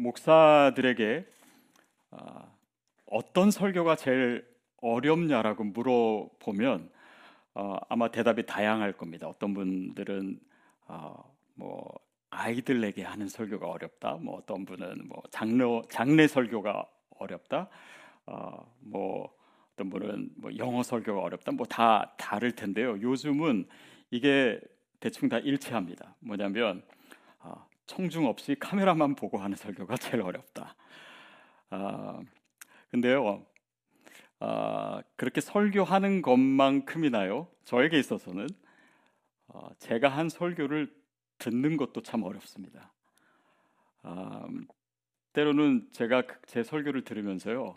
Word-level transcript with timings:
목사들에게 0.00 1.26
어, 2.12 2.56
어떤 3.06 3.50
설교가 3.50 3.96
제일 3.96 4.46
어렵냐라고 4.78 5.64
물어보면 5.64 6.90
어, 7.54 7.76
아마 7.88 8.10
대답이 8.10 8.46
다양할 8.46 8.92
겁니다. 8.92 9.28
어떤 9.28 9.54
분들은 9.54 10.40
어, 10.88 11.36
뭐 11.54 11.92
아이들에게 12.30 13.02
하는 13.02 13.28
설교가 13.28 13.68
어렵다. 13.68 14.14
뭐 14.14 14.36
어떤 14.38 14.64
분은 14.64 15.08
뭐 15.08 15.22
장례 15.30 15.64
장례 15.90 16.26
설교가 16.26 16.86
어렵다. 17.18 17.68
어, 18.26 18.72
뭐 18.80 19.34
어떤 19.74 19.90
분은 19.90 20.30
뭐 20.36 20.56
영어 20.56 20.82
설교가 20.82 21.20
어렵다. 21.22 21.52
뭐 21.52 21.66
다 21.66 22.14
다를 22.16 22.52
텐데요. 22.52 23.00
요즘은 23.00 23.66
이게 24.10 24.60
대충 25.00 25.28
다 25.28 25.38
일치합니다. 25.38 26.14
뭐냐면 26.20 26.82
어, 26.88 26.99
청중 27.90 28.26
없이 28.26 28.54
카메라만 28.54 29.16
보고 29.16 29.38
하는 29.38 29.56
설교가 29.56 29.96
제일 29.96 30.22
어렵다. 30.22 30.76
아, 31.70 32.20
근데요, 32.92 33.44
아, 34.38 35.02
그렇게 35.16 35.40
설교하는 35.40 36.22
것만큼이나요, 36.22 37.48
저에게 37.64 37.98
있어서는 37.98 38.46
어, 39.48 39.70
제가 39.80 40.08
한 40.08 40.28
설교를 40.28 40.94
듣는 41.38 41.76
것도 41.76 42.02
참 42.02 42.22
어렵습니다. 42.22 42.92
아, 44.02 44.46
때로는 45.32 45.88
제가 45.90 46.22
그제 46.28 46.62
설교를 46.62 47.02
들으면서요, 47.02 47.76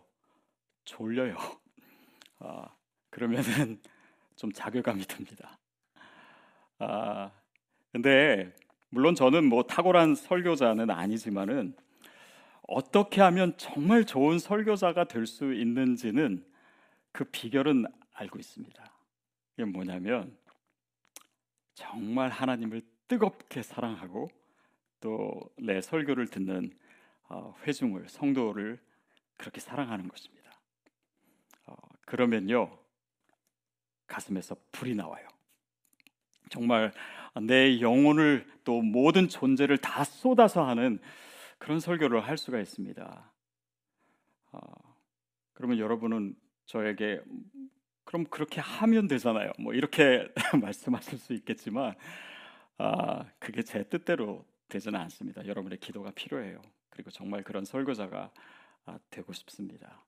졸려요. 0.85 1.37
아, 2.37 2.67
그러면은 3.09 3.81
좀 4.35 4.51
자괴감이 4.51 5.05
듭니다. 5.05 5.57
아, 6.77 7.31
근데 7.91 8.53
물론 8.93 9.15
저는 9.15 9.45
뭐 9.45 9.63
탁월한 9.63 10.13
설교자는 10.13 10.91
아니지만은 10.91 11.75
어떻게 12.67 13.21
하면 13.21 13.57
정말 13.57 14.05
좋은 14.05 14.37
설교자가 14.37 15.05
될 15.05 15.25
수 15.25 15.51
있는지는 15.51 16.45
그 17.11 17.23
비결은 17.23 17.85
알고 18.13 18.37
있습니다. 18.37 18.93
이게 19.57 19.65
뭐냐면 19.65 20.37
정말 21.73 22.29
하나님을 22.29 22.83
뜨겁게 23.07 23.63
사랑하고 23.63 24.29
또 25.01 25.51
내 25.57 25.81
설교를 25.81 26.27
듣는 26.27 26.71
어, 27.29 27.55
회중을 27.65 28.07
성도를 28.09 28.79
그렇게 29.37 29.59
사랑하는 29.59 30.07
것입니다. 30.07 30.51
어, 31.65 31.75
그러면요 32.05 32.77
가슴에서 34.05 34.55
불이 34.71 34.93
나와요. 34.93 35.27
정말 36.49 36.93
내 37.41 37.79
영혼을 37.81 38.45
또 38.63 38.81
모든 38.81 39.27
존재를 39.27 39.77
다 39.77 40.03
쏟아서 40.03 40.65
하는 40.65 40.99
그런 41.57 41.79
설교를 41.79 42.21
할 42.21 42.37
수가 42.37 42.59
있습니다. 42.59 43.31
어, 44.51 44.59
그러면 45.53 45.79
여러분은 45.79 46.35
저에게 46.65 47.21
그럼 48.03 48.25
그렇게 48.25 48.61
하면 48.61 49.07
되잖아요. 49.07 49.51
뭐 49.59 49.73
이렇게 49.73 50.27
말씀하실 50.61 51.17
수 51.17 51.33
있겠지만 51.33 51.95
아, 52.77 53.25
그게 53.39 53.63
제 53.63 53.83
뜻대로 53.83 54.45
되지는 54.69 54.99
않습니다. 55.01 55.45
여러분의 55.45 55.79
기도가 55.79 56.11
필요해요. 56.11 56.61
그리고 56.89 57.09
정말 57.11 57.43
그런 57.43 57.65
설교자가 57.65 58.31
아, 58.85 58.99
되고 59.09 59.33
싶습니다. 59.33 60.03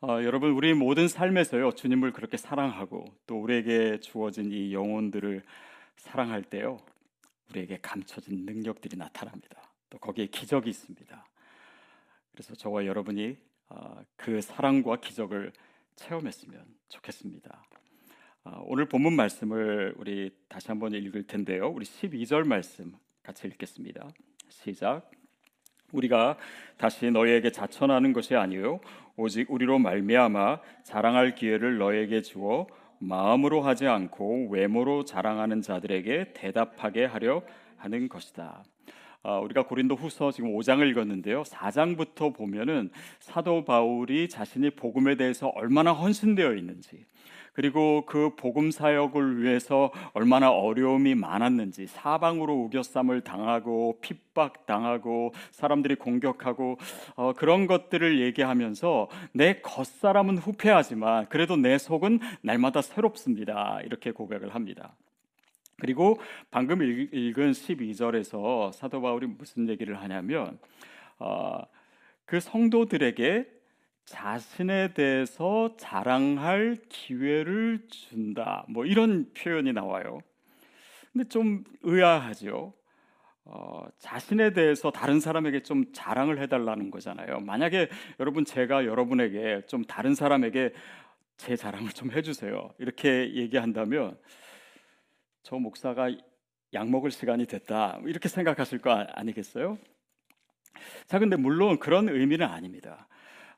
어, 0.00 0.22
여러분 0.22 0.50
우리 0.50 0.72
모든 0.74 1.08
삶에서요 1.08 1.72
주님을 1.72 2.12
그렇게 2.12 2.36
사랑하고 2.36 3.04
또 3.26 3.40
우리에게 3.40 4.00
주어진 4.00 4.50
이 4.50 4.72
영혼들을 4.72 5.42
사랑할 5.96 6.42
때요 6.42 6.78
우리에게 7.50 7.78
감춰진 7.80 8.44
능력들이 8.44 8.96
나타납니다. 8.96 9.70
또 9.90 9.98
거기에 9.98 10.26
기적이 10.26 10.70
있습니다. 10.70 11.26
그래서 12.32 12.54
저와 12.54 12.86
여러분이 12.86 13.36
어, 13.68 14.02
그 14.16 14.40
사랑과 14.40 14.96
기적을 14.96 15.52
체험했으면 15.96 16.64
좋겠습니다. 16.88 17.64
어, 18.44 18.62
오늘 18.66 18.86
본문 18.86 19.14
말씀을 19.14 19.94
우리 19.98 20.30
다시 20.48 20.68
한번 20.68 20.94
읽을 20.94 21.26
텐데요. 21.26 21.68
우리 21.68 21.84
12절 21.84 22.46
말씀 22.46 22.94
같이 23.22 23.46
읽겠습니다. 23.46 24.08
시작. 24.48 25.10
우리가 25.92 26.38
다시 26.78 27.10
너희에게 27.10 27.52
자천하는 27.52 28.12
것이 28.12 28.34
아니요 28.34 28.80
오직 29.16 29.50
우리로 29.50 29.78
말미암아 29.78 30.60
자랑할 30.84 31.34
기회를 31.34 31.78
너에게 31.78 32.22
주어 32.22 32.66
마음으로 33.02 33.62
하지 33.62 33.86
않고 33.86 34.48
외모로 34.50 35.04
자랑하는 35.04 35.60
자들에게 35.60 36.32
대답하게 36.34 37.04
하려 37.04 37.42
하는 37.76 38.08
것이다. 38.08 38.64
어, 39.24 39.40
우리가 39.40 39.66
고린도 39.66 39.94
후서 39.94 40.30
지금 40.32 40.52
5장을 40.56 40.88
읽었는데요. 40.90 41.42
4장부터 41.42 42.34
보면은 42.34 42.90
사도 43.20 43.64
바울이 43.64 44.28
자신이 44.28 44.70
복음에 44.70 45.16
대해서 45.16 45.48
얼마나 45.48 45.92
헌신되어 45.92 46.54
있는지 46.54 47.04
그리고 47.52 48.04
그 48.06 48.34
복음 48.36 48.70
사역을 48.70 49.42
위해서 49.42 49.92
얼마나 50.14 50.50
어려움이 50.50 51.14
많았는지 51.14 51.86
사방으로 51.86 52.54
우겨쌈을 52.64 53.20
당하고 53.22 53.98
핍박 54.00 54.66
당하고 54.66 55.32
사람들이 55.50 55.96
공격하고 55.96 56.78
어, 57.14 57.32
그런 57.34 57.66
것들을 57.66 58.20
얘기하면서 58.20 59.08
내 59.32 59.60
겉사람은 59.60 60.38
후패하지만 60.38 61.28
그래도 61.28 61.56
내 61.56 61.76
속은 61.78 62.20
날마다 62.40 62.80
새롭습니다. 62.80 63.80
이렇게 63.84 64.10
고백을 64.10 64.54
합니다. 64.54 64.94
그리고 65.78 66.18
방금 66.50 66.80
읽은 66.82 67.52
12절에서 67.52 68.72
사도 68.72 69.02
바울이 69.02 69.26
무슨 69.26 69.68
얘기를 69.68 70.00
하냐면 70.00 70.58
어, 71.18 71.60
그 72.24 72.40
성도들에게 72.40 73.61
자신에 74.04 74.92
대해서 74.94 75.74
자랑할 75.76 76.76
기회를 76.88 77.86
준다. 77.88 78.64
뭐 78.68 78.84
이런 78.84 79.32
표현이 79.32 79.72
나와요. 79.72 80.20
근데 81.12 81.28
좀 81.28 81.64
의아하죠. 81.82 82.72
어, 83.44 83.86
자신에 83.98 84.52
대해서 84.52 84.90
다른 84.90 85.20
사람에게 85.20 85.62
좀 85.62 85.92
자랑을 85.92 86.40
해달라는 86.40 86.90
거잖아요. 86.90 87.40
만약에 87.40 87.88
여러분 88.20 88.44
제가 88.44 88.86
여러분에게 88.86 89.62
좀 89.66 89.84
다른 89.84 90.14
사람에게 90.14 90.72
제 91.36 91.56
자랑을 91.56 91.90
좀 91.90 92.12
해주세요. 92.12 92.72
이렇게 92.78 93.34
얘기한다면 93.34 94.16
저 95.42 95.56
목사가 95.56 96.08
약 96.74 96.88
먹을 96.88 97.10
시간이 97.10 97.46
됐다. 97.46 98.00
이렇게 98.06 98.28
생각하실 98.28 98.78
거 98.78 98.92
아니겠어요? 98.92 99.76
자, 101.06 101.18
근데 101.18 101.36
물론 101.36 101.78
그런 101.78 102.08
의미는 102.08 102.46
아닙니다. 102.46 103.08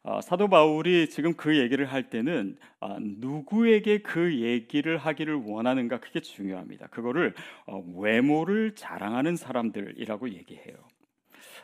어, 0.06 0.20
사도 0.20 0.48
바울이 0.48 1.08
지금 1.08 1.32
그 1.32 1.56
얘기를 1.56 1.86
할 1.86 2.10
때는 2.10 2.58
어, 2.78 2.98
누구에게 3.00 3.98
그 4.02 4.38
얘기를 4.38 4.98
하기를 4.98 5.34
원하는가 5.34 5.98
그게 5.98 6.20
중요합니다. 6.20 6.88
그거를 6.88 7.32
어, 7.66 7.82
외모를 7.96 8.74
자랑하는 8.74 9.36
사람들이라고 9.36 10.28
얘기해요. 10.28 10.76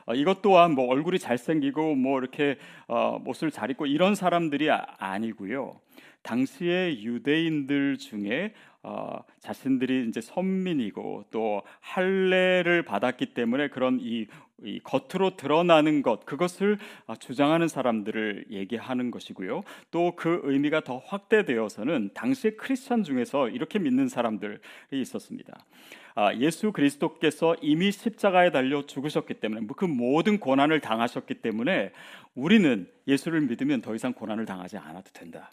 어, 0.06 0.14
이것 0.14 0.40
또한 0.40 0.72
뭐 0.72 0.86
얼굴이 0.86 1.18
잘생기고 1.18 1.96
뭐 1.96 2.18
이렇게 2.18 2.56
어, 2.88 3.22
옷을 3.26 3.50
잘 3.50 3.70
입고 3.70 3.84
이런 3.84 4.14
사람들이 4.14 4.70
아, 4.70 5.18
니고요 5.18 5.78
당시의 6.22 7.02
유대인들 7.04 7.98
중에 7.98 8.52
어, 8.82 9.18
자신들이 9.40 10.06
이제 10.08 10.22
선민이고 10.22 11.26
또 11.30 11.62
할례를 11.80 12.82
받았기 12.82 13.34
때문에 13.34 13.68
그런 13.68 13.98
이, 14.00 14.26
이 14.62 14.80
겉으로 14.82 15.36
드러나는 15.36 16.00
것 16.00 16.24
그것을 16.24 16.78
어, 17.06 17.14
주장하는 17.14 17.68
사람들을 17.68 18.46
얘기하는 18.50 19.10
것이고요. 19.10 19.62
또 19.90 20.10
그 20.16 20.40
의미가 20.44 20.82
더 20.82 20.98
확대되어서는 20.98 22.10
당시 22.14 22.50
크리스천 22.56 23.04
중에서 23.04 23.48
이렇게 23.48 23.78
믿는 23.78 24.08
사람들이 24.08 24.58
있었습니다. 24.92 25.64
아, 26.14 26.34
예수 26.34 26.72
그리스도께서 26.72 27.56
이미 27.62 27.92
십자가에 27.92 28.50
달려 28.50 28.84
죽으셨기 28.84 29.34
때문에 29.34 29.66
그 29.76 29.84
모든 29.84 30.38
고난을 30.38 30.80
당하셨기 30.80 31.34
때문에 31.34 31.92
우리는 32.34 32.86
예수를 33.06 33.40
믿으면 33.42 33.80
더 33.80 33.94
이상 33.94 34.12
고난을 34.12 34.44
당하지 34.44 34.76
않아도 34.76 35.10
된다. 35.12 35.50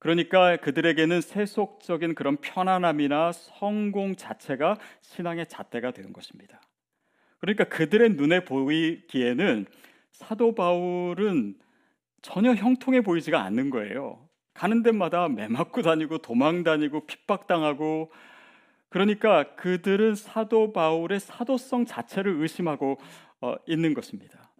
그러니까 0.00 0.56
그들에게는 0.56 1.20
세속적인 1.20 2.14
그런 2.14 2.38
편안함이나 2.38 3.32
성공 3.32 4.16
자체가 4.16 4.78
신앙의 5.02 5.46
잣대가 5.46 5.90
되는 5.92 6.12
것입니다. 6.12 6.60
그러니까 7.38 7.64
그들의 7.64 8.14
눈에 8.14 8.44
보이기에는 8.44 9.66
사도 10.10 10.54
바울은 10.54 11.54
전혀 12.22 12.54
형통해 12.54 13.02
보이지가 13.02 13.42
않는 13.42 13.68
거예요. 13.68 14.26
가는 14.54 14.82
데마다 14.82 15.28
매 15.28 15.48
맞고 15.48 15.82
다니고 15.82 16.18
도망 16.18 16.62
다니고 16.64 17.06
핍박당하고 17.06 18.10
그러니까 18.88 19.54
그들은 19.54 20.14
사도 20.14 20.72
바울의 20.72 21.20
사도성 21.20 21.84
자체를 21.84 22.40
의심하고 22.40 22.98
어, 23.42 23.54
있는 23.66 23.92
것입니다. 23.92 24.50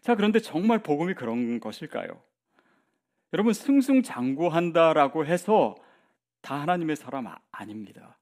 자, 0.00 0.16
그런데 0.16 0.40
정말 0.40 0.80
복음이 0.80 1.14
그런 1.14 1.60
것일까요? 1.60 2.20
여러분 3.34 3.52
승승장구한다라고 3.52 5.26
해서 5.26 5.74
다 6.40 6.60
하나님의 6.60 6.94
사람 6.94 7.26
아, 7.26 7.36
아닙니다. 7.50 8.16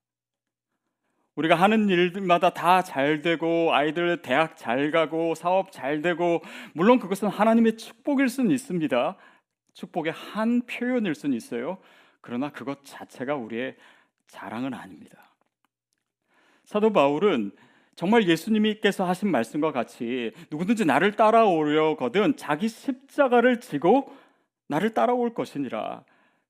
우리가 1.35 1.55
하는 1.55 1.91
일마다 1.91 2.55
다 2.55 2.81
잘 2.81 3.21
되고 3.21 3.75
아이들 3.75 4.23
대학 4.23 4.57
잘 4.57 4.91
가고 4.91 5.35
사업 5.35 5.71
잘 5.71 6.01
되고 6.01 6.41
물론 6.73 6.99
그것은 6.99 7.29
하나님의 7.29 7.77
축복일 7.77 8.31
수는 8.31 8.51
있습니다. 8.53 9.17
축복의 9.75 10.13
한 10.15 10.63
표현일 10.63 11.15
수는 11.15 11.37
있어요. 11.37 11.77
그러나 12.23 12.51
그것 12.51 12.83
자체가 12.83 13.35
우리의 13.35 13.77
자랑은 14.29 14.73
아닙니다. 14.73 15.35
사도 16.65 16.91
바울은 16.91 17.53
정말 17.97 18.27
예수님께서 18.27 19.05
하신 19.05 19.31
말씀과 19.31 19.73
같이 19.73 20.33
누구든지 20.51 20.87
나를 20.87 21.13
따라오려거든 21.17 22.39
자기 22.39 22.69
십자가를 22.69 23.61
지고 23.61 24.22
나를 24.69 24.91
따라올 24.91 25.35
것이니라. 25.35 26.05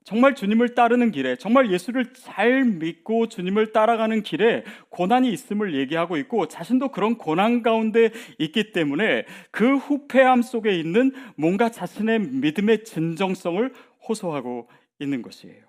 정말 0.04 0.34
주님을 0.34 0.74
따르는 0.74 1.12
길에 1.12 1.36
정말 1.36 1.70
예수를 1.70 2.12
잘 2.12 2.64
믿고 2.64 3.28
주님을 3.28 3.72
따라가는 3.72 4.22
길에 4.22 4.64
고난이 4.88 5.32
있음을 5.32 5.74
얘기하고 5.76 6.16
있고 6.16 6.48
자신도 6.48 6.88
그런 6.88 7.16
고난 7.16 7.62
가운데 7.62 8.10
있기 8.38 8.72
때문에 8.72 9.26
그 9.52 9.76
후패함 9.76 10.42
속에 10.42 10.76
있는 10.76 11.12
뭔가 11.36 11.70
자신의 11.70 12.18
믿음의 12.18 12.84
진정성을 12.84 13.72
호소하고 14.08 14.68
있는 14.98 15.22
것이에요. 15.22 15.62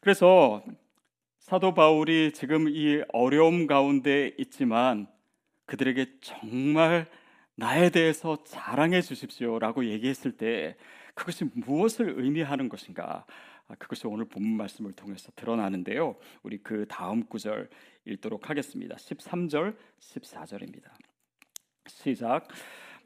그래서 0.00 0.62
사도 1.38 1.74
바울이 1.74 2.32
지금 2.32 2.68
이 2.68 3.02
어려움 3.12 3.66
가운데 3.66 4.32
있지만 4.38 5.06
그들에게 5.66 6.06
정말 6.22 7.06
나에 7.54 7.90
대해서 7.90 8.42
자랑해 8.44 9.02
주십시오라고 9.02 9.86
얘기했을 9.86 10.32
때 10.32 10.76
그것이 11.14 11.44
무엇을 11.54 12.14
의미하는 12.18 12.68
것인가? 12.68 13.26
아, 13.68 13.74
그것이 13.76 14.06
오늘 14.06 14.24
본문 14.24 14.56
말씀을 14.56 14.92
통해서 14.92 15.30
드러나는데요. 15.36 16.16
우리 16.42 16.58
그 16.58 16.86
다음 16.88 17.24
구절 17.26 17.68
읽도록 18.04 18.50
하겠습니다. 18.50 18.96
13절, 18.96 19.76
14절입니다. 20.00 20.90
시작. 21.86 22.48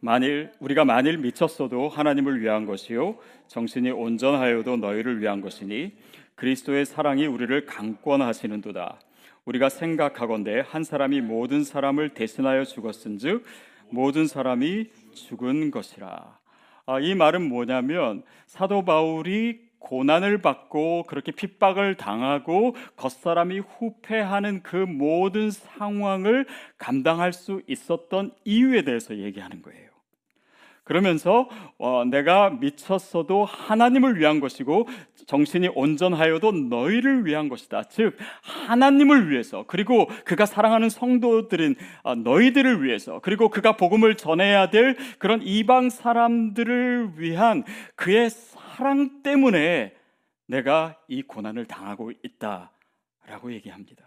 만일 0.00 0.52
우리가 0.60 0.84
만일 0.84 1.19
미쳤어도 1.19 1.88
하나님을 1.88 2.40
위한 2.40 2.66
것이요 2.66 3.19
정신이 3.49 3.90
온전하여도 3.90 4.76
너희를 4.76 5.20
위한 5.20 5.40
것이니 5.40 5.96
그리스도의 6.34 6.84
사랑이 6.84 7.26
우리를 7.26 7.64
강권하시는도다. 7.64 9.00
우리가 9.46 9.69
생각하건대 9.69 10.62
한 10.66 10.84
사람이 10.84 11.22
모든 11.22 11.64
사람을 11.64 12.10
대신하여 12.10 12.64
죽었은즉 12.64 13.44
모든 13.90 14.26
사람이 14.26 14.90
죽은 15.14 15.70
것이라. 15.70 16.38
아, 16.86 17.00
이 17.00 17.14
말은 17.14 17.48
뭐냐면 17.48 18.22
사도 18.46 18.84
바울이 18.84 19.66
고난을 19.78 20.42
받고 20.42 21.04
그렇게 21.04 21.32
핍박을 21.32 21.96
당하고 21.96 22.74
겉사람이 22.96 23.60
후패하는 23.60 24.62
그 24.62 24.76
모든 24.76 25.50
상황을 25.50 26.46
감당할 26.76 27.32
수 27.32 27.62
있었던 27.68 28.32
이유에 28.44 28.82
대해서 28.82 29.16
얘기하는 29.16 29.62
거예요. 29.62 29.85
그러면서 30.86 31.48
어, 31.78 32.04
내가 32.04 32.48
미쳤어도 32.48 33.44
하나님을 33.44 34.20
위한 34.20 34.38
것이고 34.38 34.86
정신이 35.26 35.70
온전하여도 35.74 36.52
너희를 36.52 37.26
위한 37.26 37.48
것이다. 37.48 37.82
즉 37.90 38.16
하나님을 38.42 39.28
위해서 39.28 39.64
그리고 39.66 40.06
그가 40.24 40.46
사랑하는 40.46 40.88
성도들인 40.88 41.74
어, 42.04 42.14
너희들을 42.14 42.84
위해서 42.84 43.18
그리고 43.20 43.48
그가 43.50 43.76
복음을 43.76 44.16
전해야 44.16 44.70
될 44.70 44.96
그런 45.18 45.42
이방 45.42 45.90
사람들을 45.90 47.14
위한 47.16 47.64
그의 47.96 48.30
사랑 48.30 49.22
때문에 49.24 49.92
내가 50.46 50.96
이 51.08 51.22
고난을 51.22 51.64
당하고 51.66 52.12
있다라고 52.22 53.52
얘기합니다. 53.54 54.05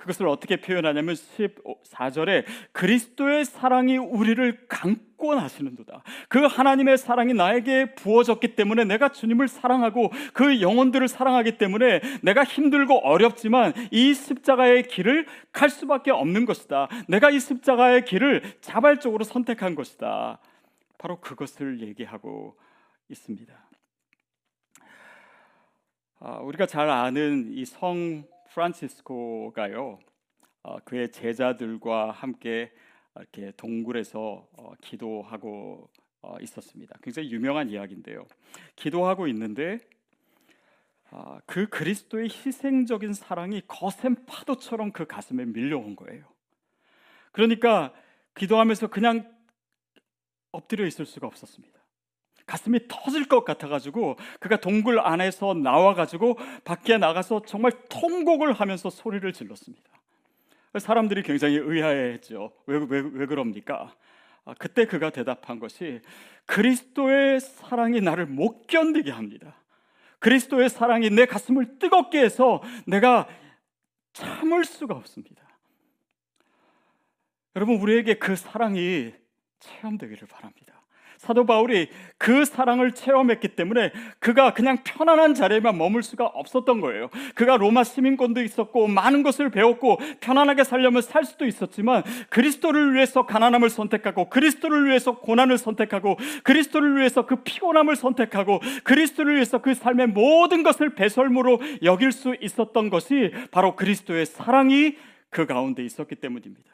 그것을 0.00 0.26
어떻게 0.28 0.56
표현하냐면 0.56 1.14
14절에 1.14 2.44
그리스도의 2.72 3.44
사랑이 3.44 3.98
우리를 3.98 4.66
강권하시는도다. 4.66 6.02
그 6.28 6.46
하나님의 6.46 6.96
사랑이 6.96 7.34
나에게 7.34 7.94
부어졌기 7.96 8.56
때문에 8.56 8.84
내가 8.84 9.10
주님을 9.10 9.46
사랑하고 9.46 10.10
그 10.32 10.62
영혼들을 10.62 11.06
사랑하기 11.06 11.58
때문에 11.58 12.00
내가 12.22 12.44
힘들고 12.44 13.00
어렵지만 13.06 13.74
이 13.90 14.14
십자가의 14.14 14.84
길을 14.84 15.26
갈 15.52 15.68
수밖에 15.68 16.10
없는 16.10 16.46
것이다. 16.46 16.88
내가 17.06 17.30
이 17.30 17.38
십자가의 17.38 18.06
길을 18.06 18.42
자발적으로 18.62 19.24
선택한 19.24 19.74
것이다. 19.74 20.38
바로 20.96 21.20
그것을 21.20 21.80
얘기하고 21.82 22.56
있습니다. 23.10 23.52
아, 26.20 26.38
우리가 26.38 26.64
잘 26.64 26.88
아는 26.88 27.52
이 27.52 27.64
성 27.66 28.24
프란치스코가요 28.52 29.98
어, 30.62 30.78
그의 30.80 31.10
제자들과 31.10 32.10
함께 32.10 32.72
이렇게 33.16 33.52
동굴에서 33.56 34.46
어, 34.56 34.72
기도하고 34.80 35.88
어, 36.22 36.36
있었습니다. 36.42 36.96
굉장히 37.02 37.30
유명한 37.32 37.70
이야기인데요. 37.70 38.26
기도하고 38.76 39.26
있는데 39.28 39.78
아, 41.10 41.40
그 41.46 41.68
그리스도의 41.68 42.28
희생적인 42.28 43.14
사랑이 43.14 43.62
거센 43.66 44.26
파도처럼 44.26 44.92
그 44.92 45.06
가슴에 45.06 45.44
밀려온 45.44 45.96
거예요. 45.96 46.24
그러니까 47.32 47.92
기도하면서 48.36 48.88
그냥 48.88 49.34
엎드려 50.52 50.86
있을 50.86 51.06
수가 51.06 51.26
없었습니다. 51.26 51.79
가슴이 52.50 52.80
터질 52.88 53.28
것 53.28 53.44
같아가지고 53.44 54.16
그가 54.40 54.56
동굴 54.56 54.98
안에서 54.98 55.54
나와가지고 55.54 56.36
밖에 56.64 56.98
나가서 56.98 57.42
정말 57.46 57.70
통곡을 57.88 58.52
하면서 58.52 58.90
소리를 58.90 59.32
질렀습니다. 59.32 59.88
사람들이 60.76 61.22
굉장히 61.22 61.56
의아해했죠. 61.56 62.52
왜, 62.66 62.84
왜, 62.88 63.02
왜 63.12 63.26
그럽니까? 63.26 63.94
아, 64.44 64.54
그때 64.58 64.84
그가 64.84 65.10
대답한 65.10 65.60
것이 65.60 66.00
그리스도의 66.46 67.38
사랑이 67.38 68.00
나를 68.00 68.26
못 68.26 68.66
견디게 68.66 69.12
합니다. 69.12 69.54
그리스도의 70.18 70.70
사랑이 70.70 71.08
내 71.10 71.26
가슴을 71.26 71.78
뜨겁게 71.78 72.20
해서 72.20 72.62
내가 72.84 73.28
참을 74.12 74.64
수가 74.64 74.96
없습니다. 74.96 75.40
여러분, 77.54 77.76
우리에게 77.76 78.14
그 78.14 78.34
사랑이 78.34 79.12
체험되기를 79.60 80.26
바랍니다. 80.26 80.79
사도 81.20 81.44
바울이 81.44 81.90
그 82.16 82.46
사랑을 82.46 82.92
체험했기 82.92 83.48
때문에 83.48 83.92
그가 84.20 84.54
그냥 84.54 84.78
편안한 84.82 85.34
자리에만 85.34 85.76
머물 85.76 86.02
수가 86.02 86.24
없었던 86.24 86.80
거예요. 86.80 87.10
그가 87.34 87.58
로마 87.58 87.84
시민권도 87.84 88.42
있었고 88.42 88.86
많은 88.88 89.22
것을 89.22 89.50
배웠고 89.50 89.98
편안하게 90.20 90.64
살려면 90.64 91.02
살 91.02 91.26
수도 91.26 91.44
있었지만 91.44 92.04
그리스도를 92.30 92.94
위해서 92.94 93.26
가난함을 93.26 93.68
선택하고 93.68 94.30
그리스도를 94.30 94.86
위해서 94.86 95.18
고난을 95.18 95.58
선택하고 95.58 96.16
그리스도를 96.42 96.96
위해서 96.96 97.26
그 97.26 97.36
피곤함을 97.42 97.96
선택하고 97.96 98.60
그리스도를 98.82 99.34
위해서 99.34 99.58
그 99.58 99.74
삶의 99.74 100.06
모든 100.06 100.62
것을 100.62 100.94
배설물로 100.94 101.60
여길 101.82 102.12
수 102.12 102.34
있었던 102.40 102.88
것이 102.88 103.30
바로 103.50 103.76
그리스도의 103.76 104.24
사랑이 104.24 104.96
그 105.28 105.44
가운데 105.44 105.84
있었기 105.84 106.14
때문입니다. 106.14 106.70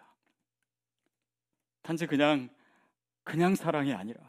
단지 1.83 2.07
그냥 2.07 2.49
그냥 3.25 3.57
사랑이 3.57 3.93
아니라 3.93 4.21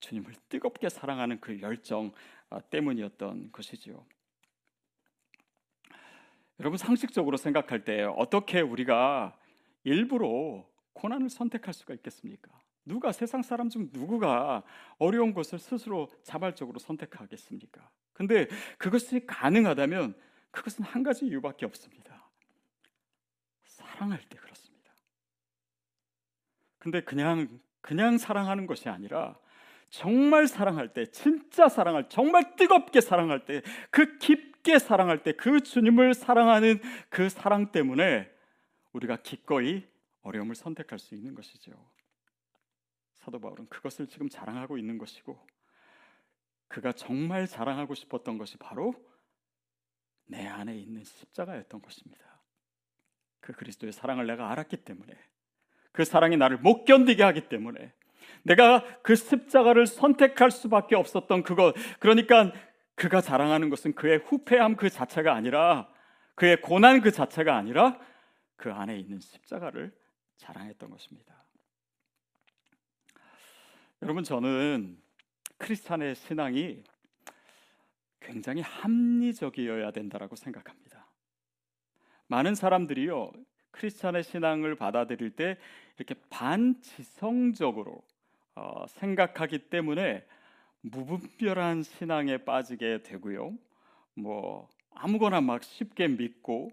주님을 0.00 0.34
뜨겁게 0.48 0.88
사랑하는 0.88 1.40
그 1.40 1.60
열정 1.60 2.12
아, 2.50 2.60
때문이었던 2.60 3.52
것이지요. 3.52 4.04
여러분 6.60 6.76
상식적으로 6.76 7.36
생각할 7.36 7.84
때 7.84 8.02
어떻게 8.02 8.60
우리가 8.60 9.38
일부러 9.84 10.66
고난을 10.94 11.30
선택할 11.30 11.72
수가 11.72 11.94
있겠습니까? 11.94 12.50
누가 12.84 13.12
세상 13.12 13.42
사람 13.42 13.68
중 13.68 13.90
누구가 13.92 14.64
어려운 14.98 15.34
것을 15.34 15.58
스스로 15.58 16.08
자발적으로 16.24 16.78
선택하겠습니까? 16.78 17.88
근데 18.12 18.48
그것이 18.78 19.24
가능하다면 19.26 20.16
그것은 20.50 20.84
한 20.84 21.02
가지 21.02 21.26
이유밖에 21.26 21.66
없습니다. 21.66 22.28
사랑할 23.64 24.20
때 24.28 24.38
그렇습니다. 24.38 24.92
근데 26.78 27.02
그냥 27.02 27.60
그냥 27.80 28.18
사랑하는 28.18 28.66
것이 28.66 28.88
아니라 28.88 29.38
정말 29.90 30.46
사랑할 30.46 30.92
때, 30.92 31.06
진짜 31.06 31.68
사랑할, 31.68 32.08
정말 32.08 32.56
뜨겁게 32.56 33.00
사랑할 33.00 33.44
때, 33.44 33.62
그 33.90 34.18
깊게 34.18 34.78
사랑할 34.78 35.22
때, 35.22 35.32
그 35.32 35.60
주님을 35.60 36.14
사랑하는 36.14 36.80
그 37.08 37.28
사랑 37.28 37.72
때문에 37.72 38.30
우리가 38.92 39.16
기꺼이 39.22 39.86
어려움을 40.22 40.54
선택할 40.54 40.98
수 40.98 41.14
있는 41.14 41.34
것이죠. 41.34 41.72
사도 43.14 43.40
바울은 43.40 43.68
그것을 43.68 44.06
지금 44.08 44.28
자랑하고 44.28 44.76
있는 44.78 44.98
것이고, 44.98 45.38
그가 46.68 46.92
정말 46.92 47.46
자랑하고 47.46 47.94
싶었던 47.94 48.36
것이 48.36 48.58
바로 48.58 48.94
내 50.26 50.46
안에 50.46 50.76
있는 50.76 51.02
십자가였던 51.02 51.80
것입니다. 51.80 52.24
그 53.40 53.54
그리스도의 53.54 53.92
사랑을 53.92 54.26
내가 54.26 54.50
알았기 54.50 54.78
때문에, 54.78 55.14
그 55.92 56.04
사랑이 56.04 56.36
나를 56.36 56.58
못 56.58 56.84
견디게 56.84 57.22
하기 57.22 57.48
때문에, 57.48 57.94
내가 58.42 58.84
그 59.02 59.14
십자가를 59.14 59.86
선택할 59.86 60.50
수밖에 60.50 60.96
없었던 60.96 61.42
그것. 61.42 61.74
그러니까 62.00 62.52
그가 62.94 63.20
자랑하는 63.20 63.70
것은 63.70 63.94
그의 63.94 64.18
후패함 64.18 64.76
그 64.76 64.90
자체가 64.90 65.34
아니라 65.34 65.88
그의 66.34 66.60
고난 66.60 67.00
그 67.00 67.10
자체가 67.10 67.56
아니라 67.56 67.98
그 68.56 68.72
안에 68.72 68.98
있는 68.98 69.20
십자가를 69.20 69.92
자랑했던 70.36 70.90
것입니다. 70.90 71.44
여러분 74.02 74.22
저는 74.22 74.96
크리스찬의 75.58 76.14
신앙이 76.14 76.82
굉장히 78.20 78.62
합리적이어야 78.62 79.90
된다라고 79.90 80.36
생각합니다. 80.36 81.08
많은 82.28 82.54
사람들이요 82.54 83.32
크리스찬의 83.70 84.22
신앙을 84.22 84.76
받아들일 84.76 85.30
때 85.30 85.58
이렇게 85.96 86.14
반지성적으로 86.30 88.02
어, 88.58 88.86
생각하기 88.88 89.70
때문에 89.70 90.26
무분별한 90.80 91.84
신앙에 91.84 92.38
빠지게 92.38 93.04
되고요. 93.04 93.56
뭐 94.14 94.68
아무거나 94.94 95.40
막 95.40 95.62
쉽게 95.62 96.08
믿고 96.08 96.72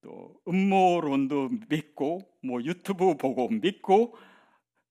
또 0.00 0.40
음모론도 0.46 1.50
믿고 1.68 2.20
뭐 2.40 2.62
유튜브 2.62 3.16
보고 3.16 3.48
믿고 3.48 4.16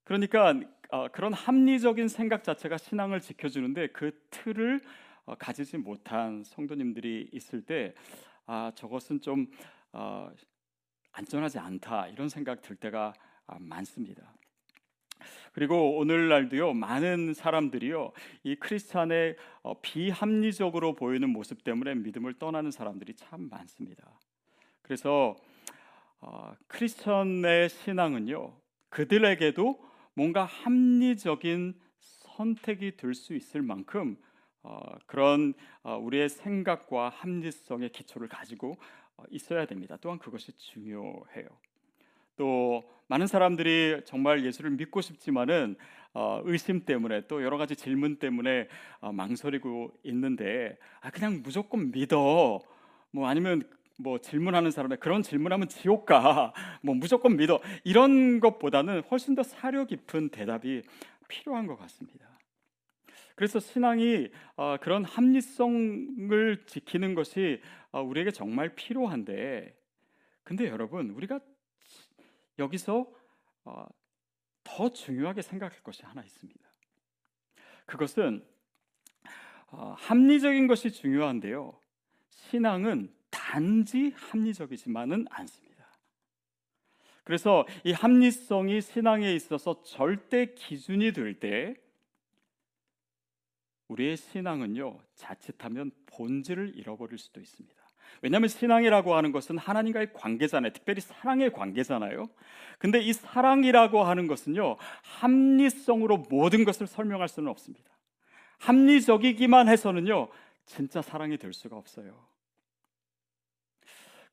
그러니까 0.03 0.53
어, 0.89 1.07
그런 1.07 1.31
합리적인 1.33 2.09
생각 2.09 2.43
자체가 2.43 2.77
신앙을 2.77 3.21
지켜주는데 3.21 3.87
그 3.87 4.11
틀을 4.29 4.81
어, 5.25 5.35
가지지 5.35 5.77
못한 5.77 6.43
성도님들이 6.43 7.29
있을 7.31 7.61
때 7.61 7.93
아, 8.45 8.69
저것은 8.75 9.21
좀 9.21 9.47
어, 9.93 10.29
안전하지 11.13 11.59
않다 11.59 12.07
이런 12.09 12.27
생각 12.27 12.61
들 12.61 12.75
때가 12.75 13.13
아, 13.47 13.57
많습니다. 13.59 14.33
그리고 15.53 15.97
오늘날도요 15.97 16.73
많은 16.73 17.33
사람들이요 17.33 18.11
이 18.43 18.55
크리스찬의 18.55 19.35
어, 19.61 19.79
비합리적으로 19.81 20.95
보이는 20.95 21.29
모습 21.29 21.63
때문에 21.63 21.95
믿음을 21.95 22.33
떠나는 22.35 22.71
사람들이 22.71 23.13
참 23.15 23.49
많습니다. 23.49 24.03
그래서 24.81 25.35
어, 26.21 26.53
크리스천의 26.67 27.69
신앙은요 27.69 28.53
그들에게도 28.89 29.79
뭔가 30.15 30.45
합리적인 30.45 31.73
선택이 31.99 32.97
될 32.97 33.13
수 33.13 33.33
있을 33.35 33.61
만큼 33.61 34.17
어, 34.63 34.79
그런 35.05 35.53
어, 35.83 35.97
우리의 35.97 36.29
생각과 36.29 37.09
합리성의 37.09 37.91
기초를 37.91 38.27
가지고 38.27 38.77
어, 39.17 39.23
있어야 39.29 39.65
됩니다. 39.65 39.97
또한 40.01 40.17
그것이 40.19 40.55
중요해요. 40.57 41.47
또 42.35 42.83
많은 43.07 43.27
사람들이 43.27 44.01
정말 44.05 44.43
예수를 44.45 44.71
믿고 44.71 45.01
싶지만은 45.01 45.75
어, 46.13 46.41
의심 46.45 46.85
때문에 46.85 47.27
또 47.27 47.43
여러 47.43 47.57
가지 47.57 47.75
질문 47.75 48.17
때문에 48.17 48.67
어, 48.99 49.11
망설이고 49.11 49.91
있는데 50.03 50.77
아 51.01 51.09
그냥 51.09 51.41
무조건 51.43 51.91
믿어 51.91 52.59
뭐 53.11 53.27
아니면 53.27 53.63
뭐 53.97 54.17
질문하는 54.19 54.71
사람에 54.71 54.95
그런 54.97 55.21
질문하면 55.21 55.67
지옥 55.67 56.05
가. 56.05 56.53
뭐 56.81 56.95
무조건 56.95 57.37
믿어. 57.37 57.61
이런 57.83 58.39
것보다는 58.39 59.03
훨씬 59.11 59.35
더 59.35 59.43
사려 59.43 59.85
깊은 59.85 60.29
대답이 60.29 60.81
필요한 61.27 61.67
것 61.67 61.77
같습니다. 61.77 62.27
그래서 63.35 63.59
신앙이 63.59 64.29
어, 64.55 64.77
그런 64.81 65.05
합리성을 65.05 66.63
지키는 66.65 67.15
것이 67.15 67.61
어, 67.91 68.01
우리에게 68.01 68.31
정말 68.31 68.75
필요한데, 68.75 69.75
근데 70.43 70.67
여러분 70.67 71.11
우리가 71.11 71.39
여기서 72.59 73.11
어, 73.65 73.85
더 74.63 74.89
중요하게 74.89 75.41
생각할 75.41 75.81
것이 75.83 76.03
하나 76.03 76.23
있습니다. 76.23 76.61
그것은 77.85 78.45
합리적인 79.97 80.67
것이 80.67 80.91
중요한데요. 80.91 81.77
신앙은 82.29 83.13
단지 83.29 84.13
합리적이지만은 84.15 85.25
않습니다. 85.29 85.73
그래서 87.23 87.65
이 87.83 87.91
합리성이 87.91 88.81
신앙에 88.81 89.33
있어서 89.33 89.81
절대 89.83 90.53
기준이 90.53 91.13
될 91.13 91.39
때 91.39 91.75
우리의 93.87 94.17
신앙은요 94.17 94.99
자칫하면 95.15 95.91
본질을 96.05 96.77
잃어버릴 96.77 97.17
수도 97.17 97.39
있습니다. 97.39 97.82
왜냐하면 98.21 98.47
신앙이라고 98.49 99.15
하는 99.15 99.31
것은 99.31 99.57
하나님과의 99.57 100.13
관계잖아요. 100.13 100.71
특별히 100.71 101.01
사랑의 101.01 101.51
관계잖아요. 101.51 102.29
근데 102.79 102.99
이 102.99 103.13
사랑이라고 103.13 104.03
하는 104.03 104.27
것은요 104.27 104.77
합리성으로 105.19 106.25
모든 106.29 106.63
것을 106.63 106.87
설명할 106.87 107.27
수는 107.27 107.49
없습니다. 107.49 107.89
합리적이기만 108.59 109.67
해서는요 109.67 110.29
진짜 110.65 111.01
사랑이 111.01 111.37
될 111.37 111.53
수가 111.53 111.75
없어요. 111.75 112.32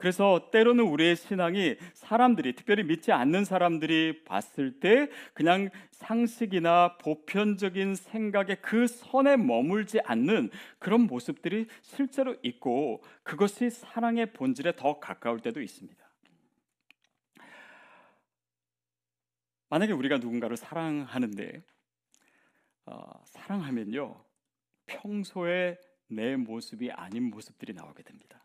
그래서 0.01 0.49
때로는 0.51 0.85
우리의 0.85 1.15
신앙이 1.15 1.77
사람들이 1.93 2.55
특별히 2.55 2.83
믿지 2.83 3.13
않는 3.13 3.45
사람들이 3.45 4.25
봤을 4.25 4.81
때 4.81 5.09
그냥 5.35 5.69
상식이나 5.93 6.97
보편적인 6.97 7.95
생각에 7.95 8.57
그 8.57 8.87
선에 8.87 9.37
머물지 9.37 10.01
않는 10.01 10.51
그런 10.79 11.03
모습들이 11.03 11.67
실제로 11.83 12.35
있고 12.43 13.03
그것이 13.23 13.69
사랑의 13.69 14.33
본질에 14.33 14.75
더 14.77 14.99
가까울 14.99 15.41
때도 15.41 15.61
있습니다. 15.61 16.01
만약에 19.69 19.93
우리가 19.93 20.17
누군가를 20.17 20.57
사랑하는데 20.57 21.63
어, 22.87 23.23
사랑하면요 23.27 24.25
평소에 24.87 25.79
내 26.09 26.37
모습이 26.37 26.91
아닌 26.91 27.31
모습들이 27.31 27.75
나오게 27.75 28.03
됩니다. 28.03 28.40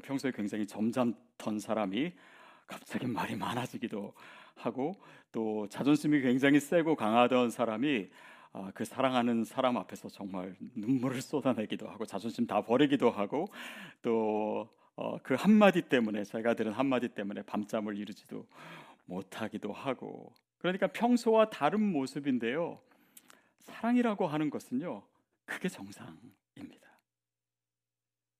평소에 0.00 0.32
굉장히 0.32 0.66
점잖던 0.66 1.58
사람이 1.58 2.12
갑자기 2.66 3.06
말이 3.06 3.36
많아지기도 3.36 4.14
하고 4.54 4.96
또 5.32 5.66
자존심이 5.68 6.20
굉장히 6.20 6.60
세고 6.60 6.96
강하던 6.96 7.50
사람이 7.50 8.08
아, 8.52 8.70
그 8.74 8.84
사랑하는 8.84 9.44
사람 9.44 9.76
앞에서 9.76 10.08
정말 10.08 10.56
눈물을 10.74 11.22
쏟아내기도 11.22 11.88
하고 11.88 12.04
자존심 12.04 12.46
다 12.46 12.62
버리기도 12.62 13.10
하고 13.10 13.46
또그 14.02 14.68
어, 14.96 15.18
한마디 15.36 15.82
때문에 15.82 16.24
제가 16.24 16.54
들은 16.54 16.72
한마디 16.72 17.08
때문에 17.08 17.42
밤잠을 17.42 17.96
이루지도 17.96 18.46
못하기도 19.06 19.72
하고 19.72 20.32
그러니까 20.58 20.88
평소와 20.88 21.50
다른 21.50 21.80
모습인데요 21.80 22.80
사랑이라고 23.60 24.26
하는 24.26 24.50
것은요 24.50 25.02
그게 25.44 25.68
정상입니다. 25.68 26.89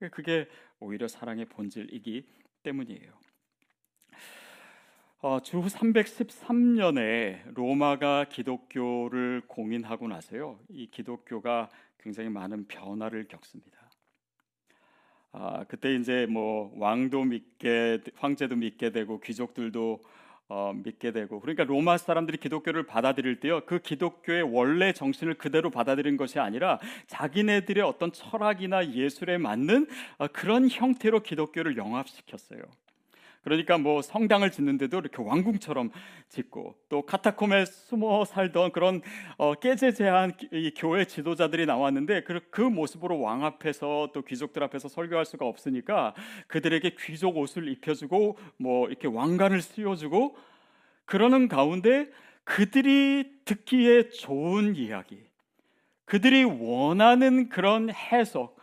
그게 0.09 0.49
오히려 0.78 1.09
사랑의 1.09 1.45
본질이기 1.47 2.25
때문이에요. 2.62 3.12
어, 5.23 5.40
주 5.42 5.61
313년에 5.61 7.52
로마가 7.54 8.25
기독교를 8.30 9.42
공인하고 9.47 10.09
나서요, 10.09 10.59
이 10.71 10.87
기독교가 10.90 11.69
굉장히 11.99 12.30
많은 12.30 12.66
변화를 12.66 13.28
겪습니다. 13.28 13.90
아, 15.33 15.64
그때 15.69 15.95
이제 15.95 16.26
뭐 16.26 16.73
왕도 16.76 17.25
믿게, 17.25 18.00
황제도 18.16 18.57
믿게 18.57 18.90
되고 18.90 19.21
귀족들도 19.21 20.00
어, 20.52 20.73
믿게 20.75 21.12
되고 21.12 21.40
그러니까 21.40 21.62
로마 21.62 21.97
사람들이 21.97 22.38
기독교를 22.38 22.83
받아들일 22.83 23.38
때요 23.38 23.64
그 23.66 23.78
기독교의 23.78 24.42
원래 24.42 24.92
정신을 24.92 25.35
그대로 25.35 25.71
받아들인 25.71 26.16
것이 26.16 26.40
아니라 26.40 26.80
자기네들의 27.07 27.85
어떤 27.85 28.11
철학이나 28.12 28.92
예술에 28.92 29.38
맞는 29.38 29.87
어, 30.19 30.26
그런 30.26 30.69
형태로 30.69 31.23
기독교를 31.23 31.76
영합시켰어요. 31.76 32.62
그러니까 33.43 33.79
뭐 33.79 34.03
성당을 34.03 34.51
짓는데도 34.51 34.99
이렇게 34.99 35.23
왕궁처럼 35.23 35.91
짓고 36.29 36.75
또 36.89 37.03
카타콤에 37.03 37.65
숨어 37.65 38.25
살던 38.25 38.73
그런 38.73 39.01
어, 39.39 39.55
깨제제한 39.55 40.35
이 40.53 40.73
교회 40.77 41.05
지도자들이 41.05 41.67
나왔는데 41.67 42.23
그, 42.25 42.41
그 42.51 42.61
모습으로 42.61 43.21
왕 43.21 43.45
앞에서 43.45 44.11
또 44.13 44.23
귀족들 44.23 44.63
앞에서 44.63 44.89
설교할 44.89 45.25
수가 45.25 45.47
없으니까 45.47 46.15
그들에게 46.49 46.97
귀족 47.01 47.39
옷을 47.39 47.69
입혀주고 47.69 48.37
뭐 48.59 48.89
이렇게 48.89 49.09
왕관을 49.09 49.63
씌워주고 49.63 50.37
그러는 51.07 51.49
가운데 51.49 52.09
그들이 52.45 53.31
듣기에 53.45 54.11
좋은 54.11 54.77
이야기, 54.77 55.21
그들이 56.05 56.45
원하는 56.45 57.49
그런 57.49 57.91
해석, 57.91 58.60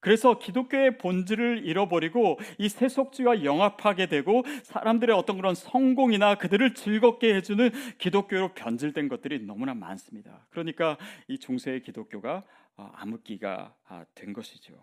그래서 0.00 0.38
기독교의 0.38 0.98
본질을 0.98 1.64
잃어버리고 1.64 2.38
이 2.58 2.68
세속주의와 2.68 3.44
영합하게 3.44 4.06
되고 4.06 4.42
사람들의 4.62 5.14
어떤 5.16 5.36
그런 5.36 5.54
성공이나 5.54 6.36
그들을 6.36 6.74
즐겁게 6.74 7.34
해주는 7.34 7.70
기독교로 7.98 8.54
변질된 8.54 9.08
것들이 9.08 9.40
너무나 9.40 9.74
많습니다. 9.74 10.46
그러니까 10.50 10.96
이 11.28 11.38
중세의 11.38 11.82
기독교가 11.82 12.44
어, 12.76 12.90
암흑기가 12.94 13.74
아, 13.88 14.04
된 14.14 14.32
것이죠. 14.32 14.74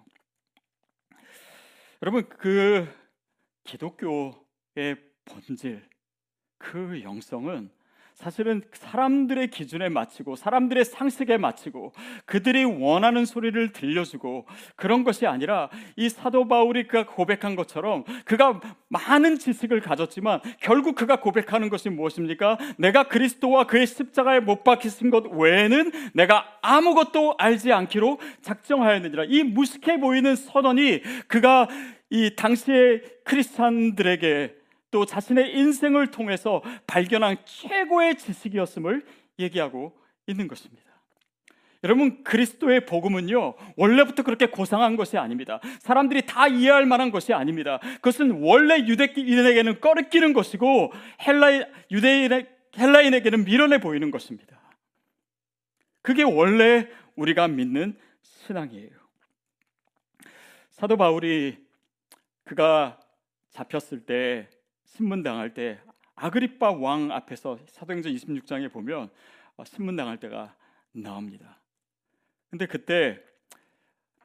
여러분 2.02 2.28
그 2.28 2.88
기독교의 3.64 4.98
본질 5.26 5.88
그 6.58 7.02
영성은 7.02 7.70
사실은 8.24 8.62
사람들의 8.72 9.50
기준에 9.50 9.90
맞추고 9.90 10.38
사람들의 10.38 10.86
상식에 10.86 11.38
맞추고 11.38 11.92
그들이 12.26 12.64
원하는 12.64 13.26
소리를 13.26 13.74
들려주고 13.74 14.46
그런 14.78 15.04
것이 15.04 15.28
아니라 15.28 15.70
이 15.98 16.08
사도 16.08 16.48
바울이 16.48 16.88
그가 16.88 17.06
고백한 17.06 17.58
것처럼 17.58 18.06
그가 18.24 18.62
많은 18.88 19.40
지식을 19.40 19.82
가졌지만 19.82 20.40
결국 20.62 20.96
그가 20.96 21.20
고백하는 21.20 21.68
것이 21.70 21.90
무엇입니까? 21.90 22.58
내가 22.78 23.10
그리스도와 23.10 23.66
그의 23.68 23.86
십자가에 23.88 24.40
못 24.40 24.64
박히신 24.64 25.10
것 25.10 25.26
외에는 25.26 25.92
내가 26.14 26.46
아무것도 26.62 27.36
알지 27.38 27.74
않기로 27.74 28.20
작정하였느니라. 28.42 29.26
이 29.28 29.44
무식해 29.44 30.00
보이는 30.00 30.36
선언이 30.38 31.02
그가 31.28 31.68
이 32.10 32.36
당시의 32.36 33.02
크리스찬들에게 33.26 34.63
또 34.94 35.06
자신의 35.06 35.58
인생을 35.58 36.12
통해서 36.12 36.62
발견한 36.86 37.38
최고의 37.46 38.16
지식이었음을 38.16 39.04
얘기하고 39.40 39.98
있는 40.28 40.48
것입니다. 40.48 40.84
여러분 41.84 42.24
그리스도의 42.24 42.86
복음은요 42.86 43.56
원래부터 43.76 44.22
그렇게 44.22 44.46
고상한 44.46 44.96
것이 44.96 45.18
아닙니다. 45.18 45.60
사람들이 45.80 46.28
다 46.28 46.48
이해할 46.48 46.86
만한 46.86 47.10
것이 47.10 47.34
아닙니다. 47.34 47.80
그것은 47.96 48.44
원래 48.44 48.78
유대인에게는 48.86 49.82
꺼리끼는 49.82 50.34
것이고 50.34 50.94
헬라 51.28 51.66
유대인 51.90 52.46
헬라인에게는 52.78 53.46
미련해 53.46 53.80
보이는 53.80 54.12
것입니다. 54.12 54.60
그게 56.04 56.22
원래 56.22 56.88
우리가 57.16 57.48
믿는 57.48 57.98
신앙이에요. 58.22 58.92
사도 60.70 60.98
바울이 60.98 61.58
그가 62.44 63.00
잡혔을 63.50 64.06
때 64.06 64.48
신문 64.96 65.24
당할 65.24 65.56
때 65.56 65.80
아그리빠 66.16 66.72
왕 66.72 67.12
앞에서 67.12 67.58
사도행전 67.66 68.14
26장에 68.14 68.72
보면 68.72 69.10
어, 69.58 69.66
신문 69.66 69.96
당할 69.96 70.20
때가 70.20 70.56
나옵니다. 70.92 71.60
근데 72.52 72.68
그때 72.68 73.20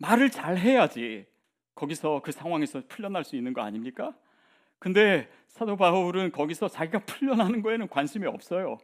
말을 0.00 0.30
잘 0.30 0.58
해야지 0.58 1.26
거기서 1.74 2.20
그 2.22 2.32
상황에서 2.32 2.82
풀려날 2.86 3.24
수 3.24 3.34
있는 3.34 3.54
거 3.54 3.62
아닙니까? 3.62 4.14
근데 4.78 5.30
사도 5.46 5.76
바울은 5.76 6.32
거기서 6.32 6.68
자기가 6.68 6.98
풀려나는 7.06 7.62
거에는 7.62 7.88
관심이 7.88 8.26
없어요. 8.26 8.76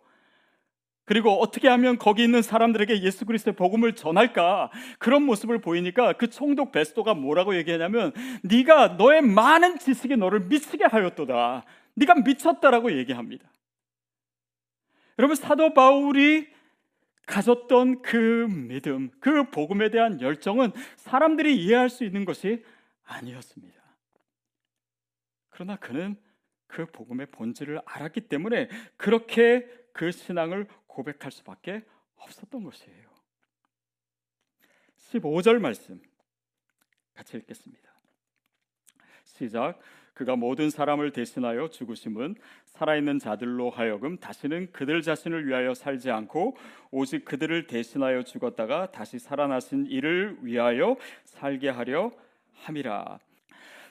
그리고 1.04 1.32
어떻게 1.40 1.68
하면 1.68 1.98
거기 1.98 2.24
있는 2.24 2.40
사람들에게 2.40 3.02
예수 3.02 3.26
그리스도의 3.26 3.56
복음을 3.56 3.94
전할까? 3.94 4.70
그런 4.98 5.24
모습을 5.24 5.60
보이니까 5.60 6.14
그 6.14 6.30
총독 6.30 6.72
베스토가 6.72 7.14
뭐라고 7.14 7.56
얘기하냐면 7.56 8.12
네가 8.42 8.88
너의 8.96 9.20
많은 9.22 9.78
지식이 9.78 10.16
너를 10.16 10.40
미치게 10.40 10.84
하였도다. 10.84 11.64
네가 11.94 12.14
미쳤다라고 12.16 12.92
얘기합니다. 12.92 13.48
여러분 15.18 15.36
사도 15.36 15.74
바울이 15.74 16.48
가졌던 17.26 18.02
그 18.02 18.48
믿음 18.50 19.10
그 19.20 19.50
복음에 19.50 19.90
대한 19.90 20.20
열정은 20.20 20.72
사람들이 20.96 21.56
이해할 21.56 21.88
수 21.88 22.04
있는 22.04 22.24
것이 22.24 22.64
아니었습니다. 23.04 23.82
그러나 25.50 25.76
그는 25.76 26.16
그 26.66 26.86
복음의 26.86 27.26
본질을 27.26 27.80
알았기 27.84 28.22
때문에 28.22 28.68
그렇게 28.96 29.66
그 29.92 30.10
신앙을 30.10 30.66
고백할 30.94 31.32
수밖에 31.32 31.84
없었던 32.16 32.62
것이에요. 32.62 33.08
15절 34.96 35.58
말씀 35.58 36.00
같이 37.14 37.36
읽겠습니다. 37.36 37.92
시작. 39.24 39.78
그가 40.14 40.36
모든 40.36 40.70
사람을 40.70 41.10
대신하여 41.10 41.68
죽으심은 41.68 42.36
살아있는 42.66 43.18
자들로 43.18 43.70
하여금 43.70 44.16
다시는 44.16 44.70
그들 44.70 45.02
자신을 45.02 45.48
위하여 45.48 45.74
살지 45.74 46.10
않고 46.12 46.56
오직 46.92 47.24
그들을 47.24 47.66
대신하여 47.66 48.22
죽었다가 48.22 48.92
다시 48.92 49.18
살아나신 49.18 49.86
이를 49.86 50.38
위하여 50.42 50.96
살게 51.24 51.68
하려 51.68 52.12
함이라. 52.52 53.18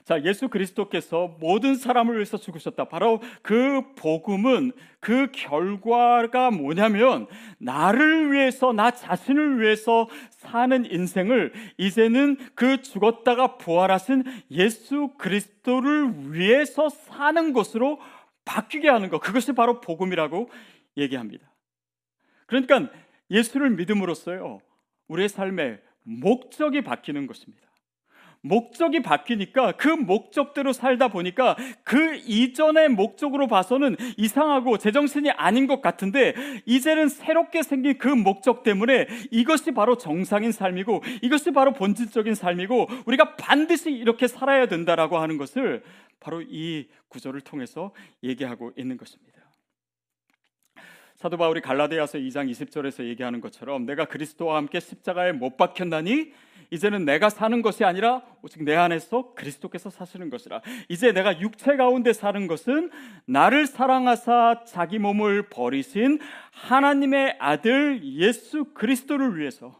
자, 0.04 0.22
예수 0.24 0.50
그리스도께서 0.50 1.38
모든 1.40 1.76
사람을 1.76 2.16
위해서 2.16 2.38
죽으셨다. 2.38 2.86
바로 2.86 3.22
그 3.42 3.94
복음은 3.96 4.74
그 5.00 5.32
결과가 5.32 6.52
뭐냐면 6.52 7.28
나를 7.58 8.34
위해서 8.34 8.74
나 8.74 8.92
자신을 8.92 9.62
위해서 9.62 10.10
사는 10.30 10.86
인생을 10.92 11.54
이제는 11.78 12.38
그 12.54 12.82
죽었다가 12.82 13.58
부활하신 13.58 14.24
예수 14.52 15.14
그리스도를 15.18 16.34
위해서 16.34 16.90
사는 16.90 17.54
것으로 17.54 18.00
바뀌게 18.44 18.90
하는 18.90 19.10
것. 19.10 19.20
그것이 19.20 19.54
바로 19.54 19.80
복음이라고 19.80 20.50
얘기합니다. 20.98 21.50
그러니까 22.46 22.90
예수를 23.32 23.70
믿음으로써요. 23.70 24.60
우리의 25.08 25.30
삶의 25.30 25.80
목적이 26.04 26.82
바뀌는 26.82 27.26
것입니다. 27.26 27.73
목적이 28.44 29.02
바뀌니까 29.02 29.72
그 29.74 29.88
목적대로 29.88 30.74
살다 30.74 31.08
보니까 31.08 31.56
그 31.84 32.16
이전의 32.16 32.90
목적으로 32.90 33.48
봐서는 33.48 33.96
이상하고 34.18 34.78
제정신이 34.78 35.32
아닌 35.32 35.66
것 35.66 35.82
같은데 35.82 36.36
이제는 36.66 37.08
새롭게 37.08 37.64
생긴 37.64 37.98
그 37.98 38.10
목적 38.10 38.64
때문에 38.64 39.08
이것이 39.32 39.72
바로 39.72 39.98
정상인 39.98 40.52
삶이고 40.52 41.04
이것이 41.22 41.52
바로 41.52 41.72
본질적인 41.74 42.36
삶이고 42.36 42.90
우리가 43.06 43.38
반드시 43.38 43.92
이렇게 43.92 44.28
살아야 44.28 44.68
된다라고 44.68 45.18
하는 45.18 45.38
것을 45.38 45.82
바로 46.20 46.42
이 46.42 46.88
구절을 47.08 47.42
통해서 47.42 47.94
얘기하고 48.24 48.74
있는 48.76 48.98
것입니다. 48.98 49.34
사도 51.16 51.38
바울이 51.38 51.62
갈라디아서 51.62 52.18
2장 52.18 52.52
20절에서 52.52 53.06
얘기하는 53.06 53.40
것처럼 53.40 53.86
내가 53.86 54.04
그리스도와 54.04 54.58
함께 54.58 54.82
십자가에 54.82 55.32
못 55.32 55.56
박혔나니 55.56 56.34
이제는 56.74 57.06
내가 57.06 57.30
사는 57.30 57.62
것이 57.62 57.84
아니라 57.86 58.24
오직 58.42 58.64
내 58.64 58.76
안에서 58.76 59.36
그리스도께서 59.36 59.92
사시는 59.92 60.32
것이라. 60.32 60.62
이제 60.90 61.12
내가 61.12 61.40
육체 61.40 61.78
가운데 61.78 62.14
사는 62.14 62.48
것은 62.48 62.90
나를 63.26 63.68
사랑하사 63.68 64.64
자기 64.66 64.98
몸을 64.98 65.50
버리신 65.50 66.20
하나님의 66.52 67.38
아들 67.40 68.04
예수 68.04 68.74
그리스도를 68.74 69.38
위해서 69.38 69.80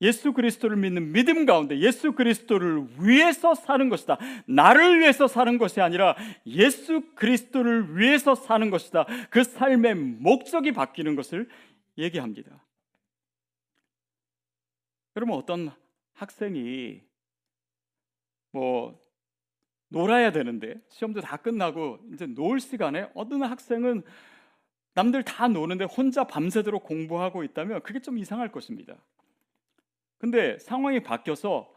예수 0.00 0.32
그리스도를 0.32 0.78
믿는 0.78 1.12
믿음 1.12 1.44
가운데 1.44 1.78
예수 1.80 2.12
그리스도를 2.12 2.86
위해서 3.00 3.54
사는 3.54 3.90
것이다. 3.90 4.16
나를 4.46 5.00
위해서 5.00 5.28
사는 5.28 5.58
것이 5.58 5.82
아니라 5.82 6.16
예수 6.46 7.02
그리스도를 7.14 7.98
위해서 7.98 8.34
사는 8.34 8.70
것이다. 8.70 9.04
그 9.28 9.44
삶의 9.44 9.96
목적이 9.96 10.72
바뀌는 10.72 11.14
것을 11.14 11.46
얘기합니다. 11.98 12.64
그러면 15.18 15.36
어떤 15.36 15.72
학생이 16.12 17.02
뭐 18.52 19.02
놀아야 19.88 20.30
되는데 20.30 20.80
시험도 20.90 21.22
다 21.22 21.38
끝나고 21.38 21.98
이제 22.12 22.24
놀 22.26 22.60
시간에 22.60 23.10
어떤 23.16 23.42
학생은 23.42 24.04
남들 24.94 25.24
다 25.24 25.48
노는데 25.48 25.86
혼자 25.86 26.22
밤새도록 26.22 26.84
공부하고 26.84 27.42
있다면 27.42 27.82
그게 27.82 27.98
좀 27.98 28.16
이상할 28.16 28.52
것입니다. 28.52 28.94
근데 30.18 30.56
상황이 30.60 31.02
바뀌어서 31.02 31.68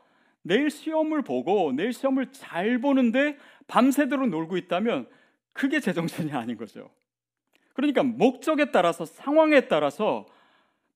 내일 0.44 0.70
시험을 0.70 1.24
보고 1.24 1.72
내일 1.72 1.94
시험을 1.94 2.32
잘 2.34 2.78
보는데 2.78 3.40
밤새도록 3.66 4.30
놀고 4.30 4.56
있다면 4.58 5.10
그게 5.52 5.80
제정신이 5.80 6.32
아닌 6.32 6.58
거죠. 6.58 6.92
그러니까 7.74 8.04
목적에 8.04 8.70
따라서 8.70 9.04
상황에 9.04 9.68
따라서 9.68 10.28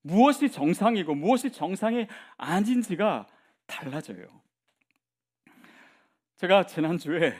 무엇이 0.06 0.50
정상이고 0.50 1.14
무엇이 1.16 1.50
정상이 1.50 2.06
아닌지가 2.36 3.26
달라져요. 3.66 4.28
제가 6.36 6.66
지난주에 6.66 7.34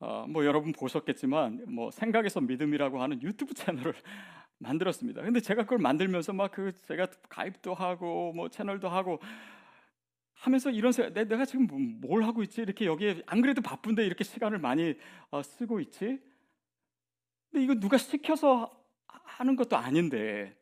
어, 0.00 0.26
뭐 0.28 0.44
여러분 0.44 0.72
보셨겠지만 0.72 1.64
뭐 1.68 1.90
생각에서 1.90 2.40
믿음이라고 2.40 3.02
하는 3.02 3.22
유튜브 3.22 3.54
채널을 3.54 3.94
만들었습니다. 4.58 5.22
근데 5.22 5.40
제가 5.40 5.62
그걸 5.62 5.78
만들면서 5.78 6.32
막 6.32 6.52
그 6.52 6.72
제가 6.86 7.06
가입도 7.28 7.74
하고 7.74 8.32
뭐 8.34 8.48
채널도 8.48 8.88
하고 8.88 9.20
하면서 10.34 10.70
이런 10.70 10.92
생각, 10.92 11.12
내가 11.14 11.44
지금 11.44 11.66
뭐, 11.66 11.78
뭘 11.78 12.22
하고 12.22 12.42
있지? 12.42 12.60
이렇게 12.60 12.84
여기에 12.84 13.22
안 13.26 13.40
그래도 13.40 13.62
바쁜데 13.62 14.04
이렇게 14.04 14.24
시간을 14.24 14.58
많이 14.58 14.94
어, 15.30 15.42
쓰고 15.42 15.80
있지? 15.80 16.20
근데 17.50 17.64
이거 17.64 17.74
누가 17.74 17.96
시켜서 17.96 18.70
하는 19.06 19.56
것도 19.56 19.76
아닌데 19.76 20.57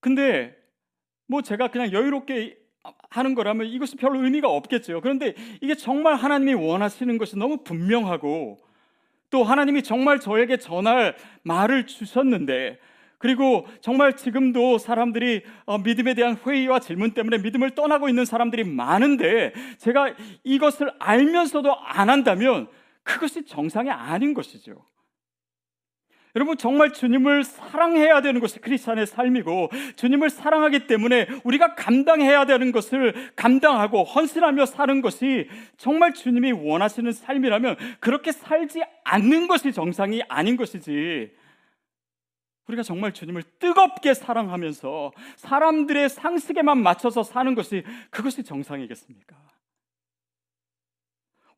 근데 0.00 0.56
뭐 1.26 1.42
제가 1.42 1.68
그냥 1.68 1.92
여유롭게 1.92 2.58
하는 3.10 3.34
거라면 3.34 3.66
이것이 3.66 3.96
별로 3.96 4.22
의미가 4.24 4.48
없겠죠. 4.48 5.00
그런데 5.00 5.34
이게 5.60 5.74
정말 5.74 6.14
하나님이 6.14 6.54
원하시는 6.54 7.18
것이 7.18 7.36
너무 7.36 7.58
분명하고 7.64 8.58
또 9.30 9.44
하나님이 9.44 9.82
정말 9.82 10.20
저에게 10.20 10.56
전할 10.56 11.16
말을 11.42 11.86
주셨는데 11.86 12.78
그리고 13.18 13.66
정말 13.80 14.16
지금도 14.16 14.78
사람들이 14.78 15.42
어, 15.66 15.78
믿음에 15.78 16.14
대한 16.14 16.36
회의와 16.36 16.78
질문 16.78 17.12
때문에 17.12 17.38
믿음을 17.38 17.70
떠나고 17.70 18.08
있는 18.08 18.24
사람들이 18.24 18.64
많은데 18.64 19.52
제가 19.78 20.14
이것을 20.44 20.92
알면서도 20.98 21.74
안 21.80 22.10
한다면 22.10 22.68
그것이 23.02 23.44
정상이 23.44 23.90
아닌 23.90 24.34
것이죠. 24.34 24.84
여러분 26.36 26.56
정말 26.56 26.92
주님을 26.92 27.44
사랑해야 27.44 28.20
되는 28.20 28.40
것이 28.40 28.58
크리스천의 28.60 29.06
삶이고 29.06 29.70
주님을 29.96 30.30
사랑하기 30.30 30.86
때문에 30.86 31.26
우리가 31.44 31.74
감당해야 31.74 32.44
되는 32.44 32.70
것을 32.72 33.32
감당하고 33.34 34.04
헌신하며 34.04 34.66
사는 34.66 35.00
것이 35.00 35.48
정말 35.76 36.14
주님이 36.14 36.52
원하시는 36.52 37.10
삶이라면 37.12 37.76
그렇게 38.00 38.32
살지 38.32 38.82
않는 39.04 39.48
것이 39.48 39.72
정상이 39.72 40.22
아닌 40.28 40.56
것이지. 40.56 41.32
우리가 42.68 42.82
정말 42.82 43.12
주님을 43.12 43.42
뜨겁게 43.58 44.12
사랑하면서 44.12 45.12
사람들의 45.36 46.08
상식에만 46.10 46.82
맞춰서 46.82 47.22
사는 47.22 47.54
것이 47.54 47.82
그것이 48.10 48.44
정상이겠습니까? 48.44 49.36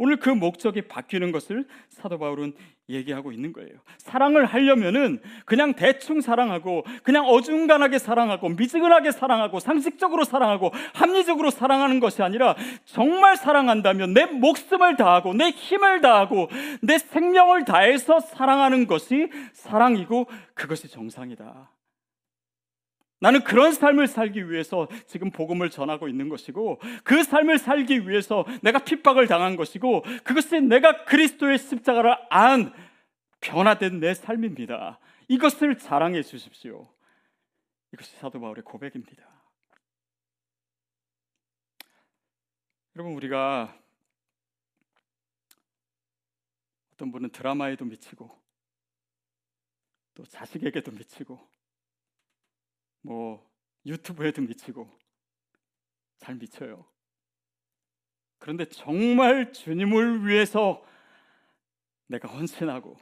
오늘 0.02 0.16
그 0.16 0.30
목적이 0.30 0.88
바뀌는 0.88 1.30
것을 1.30 1.66
사도 1.90 2.18
바울은 2.18 2.54
얘기하고 2.88 3.32
있는 3.32 3.52
거예요. 3.52 3.68
사랑을 3.98 4.46
하려면은 4.46 5.20
그냥 5.44 5.74
대충 5.74 6.22
사랑하고 6.22 6.84
그냥 7.02 7.26
어중간하게 7.26 7.98
사랑하고 7.98 8.48
미지근하게 8.48 9.12
사랑하고 9.12 9.60
상식적으로 9.60 10.24
사랑하고 10.24 10.72
합리적으로 10.94 11.50
사랑하는 11.50 12.00
것이 12.00 12.22
아니라 12.22 12.56
정말 12.86 13.36
사랑한다면 13.36 14.14
내 14.14 14.24
목숨을 14.24 14.96
다하고 14.96 15.34
내 15.34 15.50
힘을 15.50 16.00
다하고 16.00 16.48
내 16.80 16.96
생명을 16.96 17.66
다해서 17.66 18.20
사랑하는 18.20 18.86
것이 18.86 19.28
사랑이고 19.52 20.28
그것이 20.54 20.88
정상이다. 20.88 21.70
나는 23.20 23.44
그런 23.44 23.72
삶을 23.72 24.06
살기 24.06 24.50
위해서 24.50 24.88
지금 25.06 25.30
복음을 25.30 25.68
전하고 25.68 26.08
있는 26.08 26.28
것이고 26.30 26.80
그 27.04 27.22
삶을 27.22 27.58
살기 27.58 28.08
위해서 28.08 28.46
내가 28.62 28.78
핍박을 28.82 29.26
당한 29.26 29.56
것이고 29.56 30.02
그것이 30.24 30.60
내가 30.62 31.04
그리스도의 31.04 31.58
십자가를 31.58 32.16
안 32.30 32.72
변화된 33.40 34.00
내 34.00 34.14
삶입니다. 34.14 34.98
이것을 35.28 35.78
자랑해 35.78 36.22
주십시오. 36.22 36.88
이것이 37.92 38.16
사도 38.16 38.40
바울의 38.40 38.64
고백입니다. 38.64 39.28
여러분 42.96 43.14
우리가 43.14 43.78
어떤 46.94 47.12
분은 47.12 47.30
드라마에도 47.30 47.84
미치고 47.84 48.30
또 50.14 50.24
자식에게도 50.24 50.92
미치고 50.92 51.59
뭐 53.02 53.48
유튜브에도 53.86 54.42
미치고 54.42 54.88
잘 56.18 56.34
미쳐요. 56.34 56.84
그런데 58.38 58.64
정말 58.66 59.52
주님을 59.52 60.26
위해서 60.26 60.84
내가 62.06 62.28
헌신하고 62.28 62.96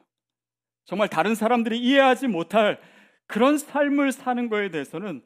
정말 0.84 1.08
다른 1.08 1.34
사람들이 1.34 1.78
이해하지 1.78 2.28
못할 2.28 2.80
그런 3.26 3.58
삶을 3.58 4.12
사는 4.12 4.48
거에 4.48 4.70
대해서는 4.70 5.22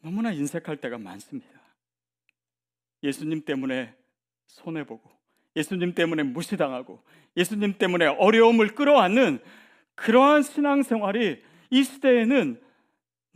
너무나 0.00 0.32
인색할 0.32 0.78
때가 0.78 0.98
많습니다. 0.98 1.60
예수님 3.02 3.44
때문에 3.44 3.94
손해보고, 4.46 5.10
예수님 5.56 5.94
때문에 5.94 6.22
무시당하고, 6.22 7.02
예수님 7.36 7.78
때문에 7.78 8.06
어려움을 8.06 8.74
끌어안는 8.74 9.40
그러한 9.94 10.42
신앙생활이 10.42 11.42
이 11.70 11.84
시대에는 11.84 12.60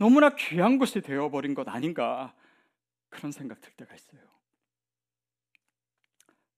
너무나 0.03 0.35
귀한 0.35 0.79
것이 0.79 0.99
되어버린 0.99 1.53
것 1.53 1.65
아닌가 1.69 2.35
그런 3.07 3.31
생각 3.31 3.61
들 3.61 3.71
때가 3.71 3.95
있어요. 3.95 4.21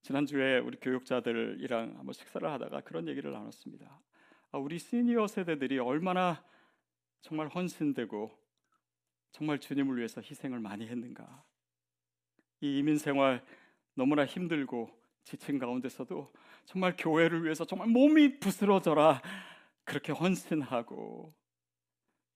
지난주에 0.02 0.58
우리 0.58 0.76
교육자들이랑 0.80 1.94
한번 1.96 2.12
식사를 2.12 2.50
하다가 2.50 2.80
그런 2.80 3.06
얘기를 3.06 3.30
나눴습니다. 3.30 4.00
아, 4.50 4.58
우리 4.58 4.80
시니어 4.80 5.28
세대들이 5.28 5.78
얼마나 5.78 6.44
정말 7.20 7.46
헌신되고 7.46 8.36
정말 9.30 9.60
주님을 9.60 9.96
위해서 9.96 10.20
희생을 10.20 10.58
많이 10.58 10.88
했는가. 10.88 11.44
이 12.62 12.78
이민 12.78 12.98
생활 12.98 13.44
너무나 13.94 14.26
힘들고 14.26 14.90
지친 15.22 15.60
가운데서도 15.60 16.32
정말 16.64 16.96
교회를 16.98 17.44
위해서 17.44 17.64
정말 17.64 17.86
몸이 17.90 18.40
부스러져라 18.40 19.22
그렇게 19.84 20.10
헌신하고 20.10 21.32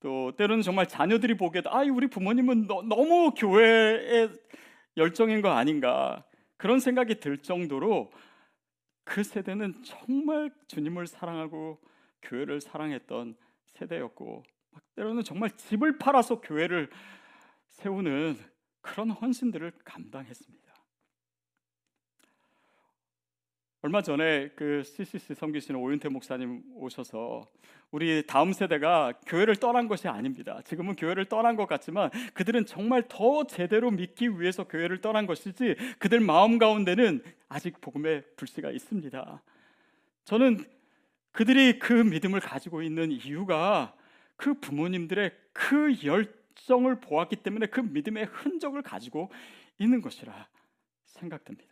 또 0.00 0.32
때로는 0.36 0.62
정말 0.62 0.86
자녀들이 0.86 1.36
보기에도 1.36 1.70
아 1.70 1.82
우리 1.82 2.08
부모님은 2.08 2.66
너, 2.66 2.82
너무 2.82 3.32
교회에 3.34 4.28
열정인 4.96 5.42
거 5.42 5.50
아닌가 5.50 6.24
그런 6.56 6.80
생각이 6.80 7.20
들 7.20 7.38
정도로 7.38 8.10
그 9.04 9.22
세대는 9.22 9.82
정말 9.84 10.50
주님을 10.68 11.06
사랑하고 11.06 11.78
교회를 12.22 12.60
사랑했던 12.60 13.36
세대였고 13.66 14.42
때로는 14.94 15.22
정말 15.22 15.50
집을 15.56 15.98
팔아서 15.98 16.40
교회를 16.40 16.90
세우는 17.68 18.38
그런 18.80 19.10
헌신들을 19.10 19.72
감당했습니다. 19.84 20.69
얼마 23.82 24.02
전에 24.02 24.50
그 24.56 24.82
CCC 24.84 25.34
섬기시는 25.34 25.80
오윤태 25.80 26.10
목사님 26.10 26.62
오셔서 26.74 27.48
우리 27.90 28.26
다음 28.26 28.52
세대가 28.52 29.14
교회를 29.26 29.56
떠난 29.56 29.88
것이 29.88 30.06
아닙니다. 30.06 30.60
지금은 30.66 30.96
교회를 30.96 31.24
떠난 31.24 31.56
것 31.56 31.66
같지만 31.66 32.10
그들은 32.34 32.66
정말 32.66 33.04
더 33.08 33.46
제대로 33.46 33.90
믿기 33.90 34.38
위해서 34.38 34.64
교회를 34.64 35.00
떠난 35.00 35.26
것이지 35.26 35.76
그들 35.98 36.20
마음 36.20 36.58
가운데는 36.58 37.22
아직 37.48 37.80
복음의 37.80 38.22
불씨가 38.36 38.70
있습니다. 38.70 39.42
저는 40.24 40.62
그들이 41.32 41.78
그 41.78 41.94
믿음을 41.94 42.38
가지고 42.40 42.82
있는 42.82 43.10
이유가 43.10 43.94
그 44.36 44.52
부모님들의 44.60 45.32
그 45.54 45.96
열정을 46.04 47.00
보았기 47.00 47.36
때문에 47.36 47.66
그 47.66 47.80
믿음의 47.80 48.26
흔적을 48.26 48.82
가지고 48.82 49.30
있는 49.78 50.02
것이라 50.02 50.48
생각됩니다. 51.06 51.70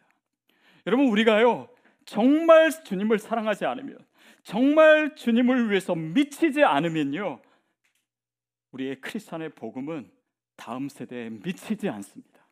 여러분 0.86 1.08
우리가요 1.08 1.68
정말 2.08 2.70
주님을 2.70 3.18
사랑하지 3.18 3.66
않으면, 3.66 3.98
정말 4.42 5.14
주님을 5.14 5.68
위해서 5.68 5.94
미치지 5.94 6.64
않으면요, 6.64 7.38
우리의 8.72 9.02
크리스천의 9.02 9.50
복음은 9.50 10.10
다음 10.56 10.88
세대에 10.88 11.28
미치지 11.28 11.86
않습니다. 11.90 12.48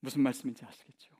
무슨 0.00 0.20
말씀인지 0.20 0.66
아시겠죠? 0.66 1.14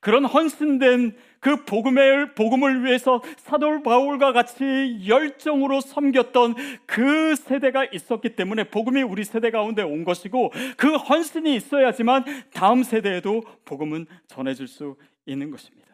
그런 0.00 0.26
헌신된 0.26 1.16
그 1.40 1.64
복음을, 1.64 2.34
복음을 2.34 2.84
위해서 2.84 3.22
사도 3.38 3.82
바울과 3.82 4.34
같이 4.34 5.00
열정으로 5.08 5.80
섬겼던 5.80 6.54
그 6.84 7.34
세대가 7.34 7.86
있었기 7.86 8.36
때문에 8.36 8.64
복음이 8.64 9.02
우리 9.02 9.24
세대 9.24 9.50
가운데 9.50 9.80
온 9.80 10.04
것이고 10.04 10.52
그 10.76 10.96
헌신이 10.96 11.56
있어야지만 11.56 12.24
다음 12.52 12.82
세대에도 12.82 13.42
복음은 13.64 14.06
전해질 14.26 14.68
수 14.68 14.96
있는 15.24 15.50
것입니다. 15.50 15.87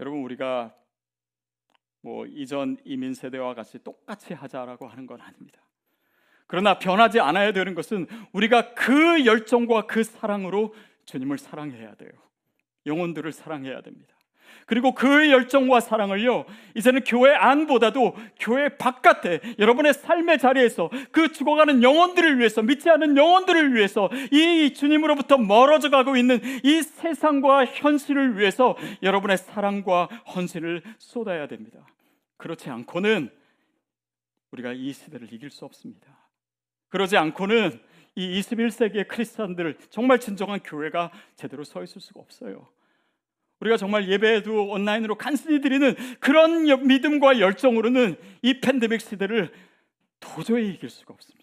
여러분 0.00 0.22
우리가 0.22 0.74
뭐 2.00 2.26
이전 2.26 2.78
이민 2.84 3.12
세대와 3.14 3.54
같이 3.54 3.78
똑같이 3.84 4.32
하자라고 4.32 4.88
하는 4.88 5.06
건 5.06 5.20
아닙니다. 5.20 5.60
그러나 6.46 6.78
변하지 6.78 7.20
않아야 7.20 7.52
되는 7.52 7.74
것은 7.74 8.08
우리가 8.32 8.74
그 8.74 9.24
열정과 9.24 9.86
그 9.86 10.02
사랑으로 10.02 10.74
주님을 11.04 11.38
사랑해야 11.38 11.94
돼요. 11.94 12.10
영혼들을 12.86 13.30
사랑해야 13.30 13.82
됩니다. 13.82 14.16
그리고 14.66 14.94
그 14.94 15.30
열정과 15.30 15.80
사랑을요, 15.80 16.44
이제는 16.76 17.02
교회 17.04 17.34
안보다도 17.34 18.16
교회 18.38 18.68
바깥에 18.68 19.40
여러분의 19.58 19.94
삶의 19.94 20.38
자리에서 20.38 20.90
그 21.10 21.32
죽어가는 21.32 21.82
영혼들을 21.82 22.38
위해서, 22.38 22.62
믿지 22.62 22.88
않은 22.90 23.16
영혼들을 23.16 23.74
위해서, 23.74 24.10
이 24.30 24.72
주님으로부터 24.74 25.38
멀어져 25.38 25.90
가고 25.90 26.16
있는 26.16 26.40
이 26.62 26.82
세상과 26.82 27.66
현실을 27.66 28.38
위해서 28.38 28.76
여러분의 29.02 29.38
사랑과 29.38 30.06
헌신을 30.34 30.82
쏟아야 30.98 31.46
됩니다. 31.46 31.86
그렇지 32.36 32.70
않고는 32.70 33.30
우리가 34.52 34.72
이 34.72 34.92
시대를 34.92 35.32
이길 35.32 35.50
수 35.50 35.64
없습니다. 35.64 36.08
그러지 36.88 37.16
않고는 37.16 37.80
이 38.16 38.40
21세기의 38.40 39.08
크리스천들 39.08 39.78
정말 39.90 40.18
진정한 40.18 40.60
교회가 40.60 41.10
제대로 41.36 41.64
서 41.64 41.82
있을 41.82 42.00
수가 42.00 42.20
없어요. 42.20 42.68
우리가 43.60 43.76
정말 43.76 44.08
예배에도 44.08 44.68
온라인으로 44.70 45.16
간신히 45.16 45.60
드리는 45.60 45.94
그런 46.18 46.64
믿음과 46.86 47.40
열정으로는 47.40 48.16
이 48.42 48.60
팬데믹 48.60 49.00
시대를 49.00 49.52
도저히 50.18 50.70
이길 50.70 50.88
수가 50.88 51.14
없습니다. 51.14 51.40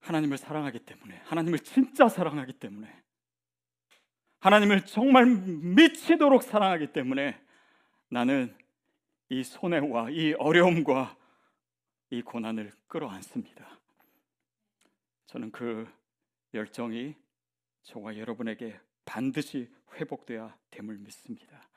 하나님을 0.00 0.38
사랑하기 0.38 0.80
때문에, 0.80 1.20
하나님을 1.24 1.58
진짜 1.60 2.08
사랑하기 2.08 2.52
때문에, 2.54 2.88
하나님을 4.40 4.84
정말 4.84 5.26
미치도록 5.26 6.42
사랑하기 6.42 6.92
때문에 6.92 7.40
나는 8.08 8.54
이 9.28 9.42
손해와 9.42 10.10
이 10.10 10.34
어려움과 10.34 11.16
이 12.10 12.22
고난을 12.22 12.70
끌어안습니다. 12.86 13.80
저는 15.26 15.50
그 15.50 15.86
열정이 16.54 17.14
저와 17.82 18.16
여러분에게 18.16 18.78
반드시 19.04 19.70
회복돼야 19.94 20.56
됨을 20.70 20.98
믿습니다. 20.98 21.68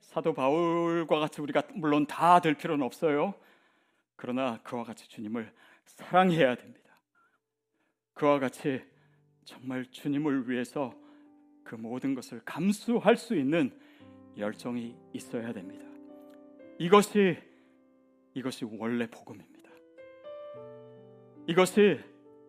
사도 0.00 0.32
바울과 0.32 1.18
같이 1.18 1.40
우리가 1.40 1.62
물론 1.74 2.06
다 2.06 2.40
될 2.40 2.54
필요는 2.54 2.84
없어요. 2.84 3.34
그러나 4.16 4.60
그와 4.62 4.84
같이 4.84 5.08
주님을 5.08 5.52
사랑해야 5.84 6.54
됩니다. 6.56 6.88
그와 8.14 8.38
같이 8.38 8.82
정말 9.44 9.84
주님을 9.86 10.48
위해서 10.50 10.92
그 11.62 11.74
모든 11.74 12.14
것을 12.14 12.40
감수할 12.44 13.16
수 13.16 13.36
있는 13.36 13.78
열정이 14.36 14.96
있어야 15.12 15.52
됩니다. 15.52 15.86
이것이 16.78 17.36
이것이 18.34 18.64
원래 18.64 19.06
복음입니다. 19.08 19.70
이것이 21.46 22.00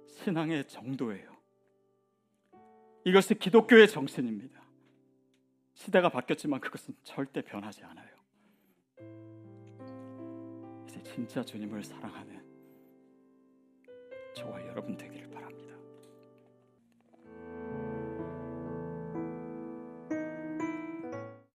신앙의 0.10 0.68
정도예요. 0.68 1.38
이것이 3.06 3.36
기독교의 3.36 3.88
정신입니다. 3.88 4.60
시대가 5.74 6.10
바뀌었지만 6.10 6.60
그것은 6.60 6.94
절대 7.04 7.42
변하지 7.42 7.84
않아요. 7.86 8.10
이제 10.88 11.02
진짜 11.04 11.44
주님을 11.44 11.84
사랑하는 11.84 12.44
저와 14.36 14.62
여러분 14.68 14.98
되길. 14.98 15.19